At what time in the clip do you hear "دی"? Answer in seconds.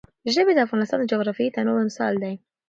2.23-2.33